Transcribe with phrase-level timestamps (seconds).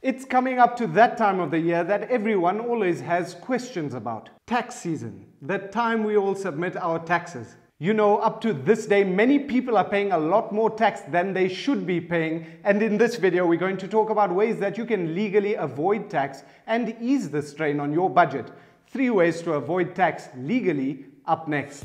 [0.00, 4.28] It's coming up to that time of the year that everyone always has questions about.
[4.46, 7.56] Tax season, the time we all submit our taxes.
[7.80, 11.32] You know, up to this day, many people are paying a lot more tax than
[11.32, 12.46] they should be paying.
[12.62, 16.08] And in this video, we're going to talk about ways that you can legally avoid
[16.08, 18.52] tax and ease the strain on your budget.
[18.86, 21.84] Three ways to avoid tax legally up next.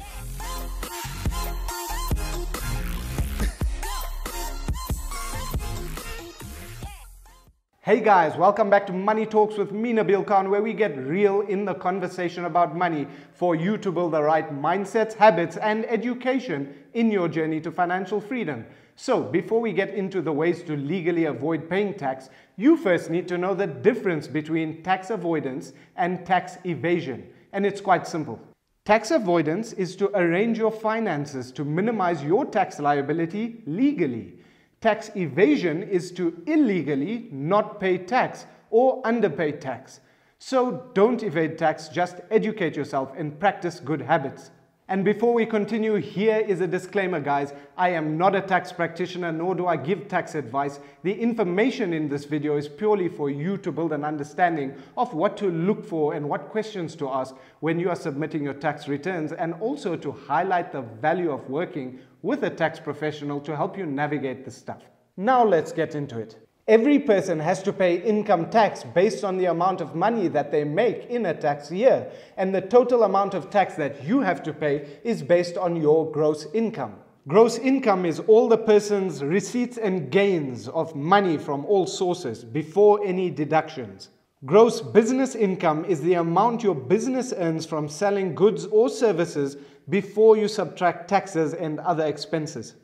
[7.85, 11.41] Hey guys, welcome back to Money Talks with me Nabil Khan where we get real
[11.41, 16.73] in the conversation about money for you to build the right mindsets, habits and education
[16.93, 18.65] in your journey to financial freedom.
[18.95, 23.27] So before we get into the ways to legally avoid paying tax, you first need
[23.27, 27.27] to know the difference between tax avoidance and tax evasion.
[27.51, 28.39] And it's quite simple.
[28.85, 34.35] Tax avoidance is to arrange your finances to minimize your tax liability legally.
[34.83, 40.01] Tax evasion is to illegally not pay tax or underpay tax.
[40.39, 44.51] So don't evade tax, just educate yourself and practice good habits.
[44.89, 47.53] And before we continue, here is a disclaimer, guys.
[47.77, 50.79] I am not a tax practitioner, nor do I give tax advice.
[51.03, 55.37] The information in this video is purely for you to build an understanding of what
[55.37, 59.31] to look for and what questions to ask when you are submitting your tax returns,
[59.31, 63.85] and also to highlight the value of working with a tax professional to help you
[63.85, 64.83] navigate the stuff.
[65.15, 66.37] Now let's get into it.
[66.65, 70.63] Every person has to pay income tax based on the amount of money that they
[70.63, 72.09] make in a tax year.
[72.37, 76.09] And the total amount of tax that you have to pay is based on your
[76.09, 76.95] gross income.
[77.27, 83.05] Gross income is all the person's receipts and gains of money from all sources before
[83.05, 84.07] any deductions.
[84.45, 89.57] Gross business income is the amount your business earns from selling goods or services
[89.89, 92.75] before you subtract taxes and other expenses.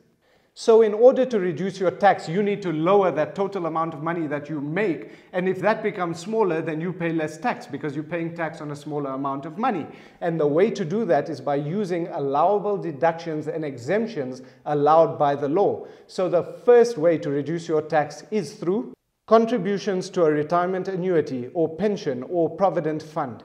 [0.54, 4.02] So in order to reduce your tax, you need to lower that total amount of
[4.02, 5.12] money that you make.
[5.32, 8.72] And if that becomes smaller, then you pay less tax because you're paying tax on
[8.72, 9.86] a smaller amount of money.
[10.20, 15.36] And the way to do that is by using allowable deductions and exemptions allowed by
[15.36, 15.86] the law.
[16.08, 18.92] So the first way to reduce your tax is through
[19.28, 23.44] contributions to a retirement annuity or pension or provident fund.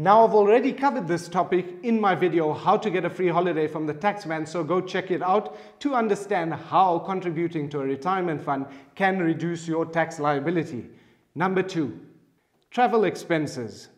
[0.00, 3.68] Now I've already covered this topic in my video, how to get a free holiday
[3.68, 7.84] from the tax man, so go check it out to understand how contributing to a
[7.84, 10.88] retirement fund can reduce your tax liability.
[11.34, 12.00] Number two,
[12.70, 13.90] travel expenses.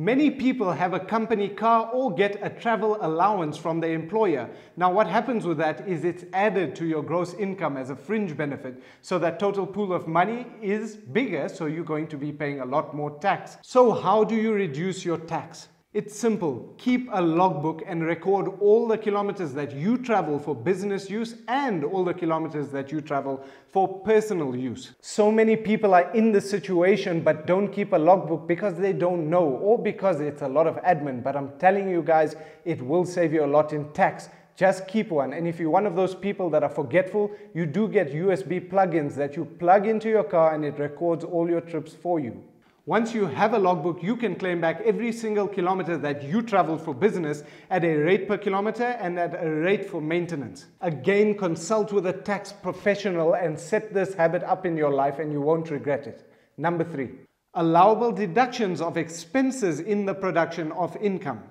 [0.00, 4.48] Many people have a company car or get a travel allowance from their employer.
[4.78, 8.34] Now what happens with that is it's added to your gross income as a fringe
[8.34, 8.82] benefit.
[9.02, 12.64] So that total pool of money is bigger, so you're going to be paying a
[12.64, 13.58] lot more tax.
[13.60, 15.68] So how do you reduce your tax?
[15.92, 16.72] It's simple.
[16.78, 21.82] Keep a logbook and record all the kilometers that you travel for business use and
[21.82, 24.92] all the kilometers that you travel for personal use.
[25.00, 29.28] So many people are in this situation but don't keep a logbook because they don't
[29.28, 31.24] know or because it's a lot of admin.
[31.24, 34.28] But I'm telling you guys, it will save you a lot in tax.
[34.54, 35.32] Just keep one.
[35.32, 39.16] And if you're one of those people that are forgetful, you do get USB plugins
[39.16, 42.44] that you plug into your car and it records all your trips for you.
[42.86, 46.78] Once you have a logbook, you can claim back every single kilometer that you travel
[46.78, 50.64] for business at a rate per kilometer and at a rate for maintenance.
[50.80, 55.30] Again, consult with a tax professional and set this habit up in your life and
[55.30, 56.32] you won't regret it.
[56.56, 57.10] Number three,
[57.52, 61.42] allowable deductions of expenses in the production of income.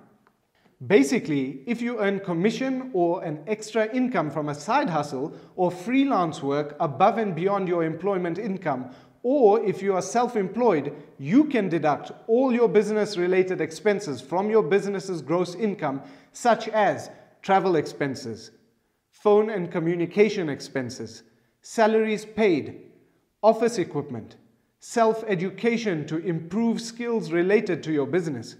[0.87, 6.41] Basically, if you earn commission or an extra income from a side hustle or freelance
[6.41, 8.89] work above and beyond your employment income
[9.23, 15.21] or if you are self-employed, you can deduct all your business-related expenses from your business's
[15.21, 17.09] gross income, such as
[17.41, 18.51] travel expenses,
[19.11, 21.23] phone and communication expenses,
[21.61, 22.81] salaries paid,
[23.43, 24.37] office equipment,
[24.79, 28.55] self-education to improve skills related to your business,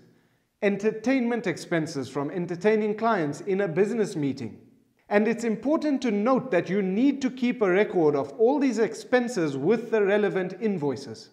[0.61, 4.59] entertainment expenses from entertaining clients in a business meeting,
[5.09, 8.77] and it's important to note that you need to keep a record of all these
[8.77, 11.29] expenses with the relevant invoices.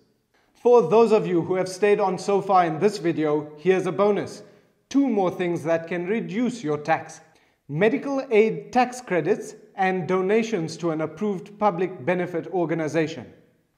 [0.54, 3.93] For those of you who have stayed on so far in this video, here's a
[3.93, 4.43] bonus.
[4.88, 7.20] Two more things that can reduce your tax.
[7.69, 13.31] Medical aid tax credits and donations to an approved public benefit organization.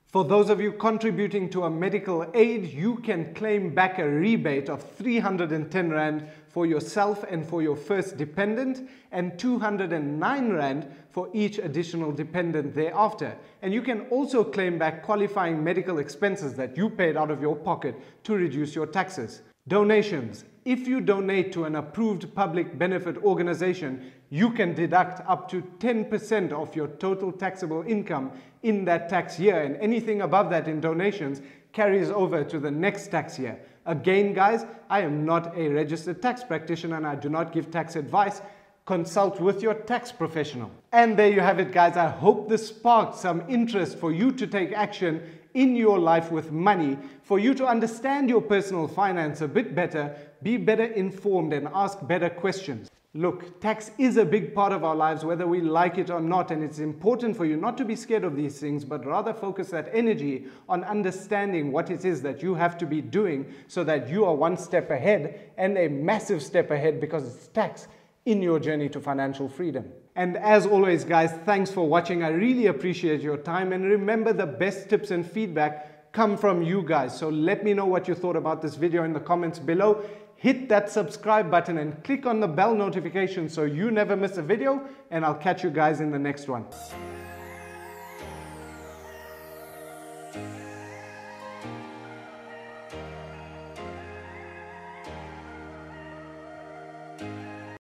[0.06, 4.70] For those of you contributing to a medical aid, you can claim back a rebate
[4.70, 6.28] of 310 Rand
[6.58, 13.38] for yourself and for your first dependent and 209 Rand for each additional dependent thereafter.
[13.62, 17.54] And you can also claim back qualifying medical expenses that you paid out of your
[17.54, 17.94] pocket
[18.24, 19.42] to reduce your taxes.
[19.68, 20.46] Donations.
[20.64, 26.52] If you donate to an approved public benefit organization, you can deduct up to 10%
[26.52, 28.32] of your total taxable income
[28.62, 31.40] in that tax year, and anything above that in donations
[31.72, 33.58] carries over to the next tax year.
[33.86, 37.96] Again, guys, I am not a registered tax practitioner and I do not give tax
[37.96, 38.42] advice.
[38.84, 40.70] Consult with your tax professional.
[40.92, 41.96] And there you have it, guys.
[41.96, 45.22] I hope this sparked some interest for you to take action
[45.54, 50.14] in your life with money, for you to understand your personal finance a bit better,
[50.42, 52.90] be better informed, and ask better questions.
[53.14, 56.50] Look, tax is a big part of our lives, whether we like it or not,
[56.50, 59.70] and it's important for you not to be scared of these things, but rather focus
[59.70, 64.08] that energy on understanding what it is that you have to be doing so that
[64.10, 67.88] you are one step ahead and a massive step ahead because it's tax
[68.26, 69.90] in your journey to financial freedom.
[70.14, 72.22] And as always, guys, thanks for watching.
[72.22, 73.72] I really appreciate your time.
[73.72, 77.18] And remember, the best tips and feedback come from you guys.
[77.18, 80.04] So let me know what you thought about this video in the comments below
[80.38, 84.42] hit that subscribe button and click on the bell notification so you never miss a
[84.42, 86.64] video and I'll catch you guys in the next one.